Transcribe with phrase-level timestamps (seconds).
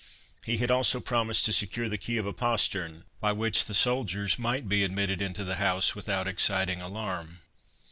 [0.43, 4.39] He had also promised to secure the key of a postern, by which the soldiers
[4.39, 7.41] might be admitted into the house without exciting alarm.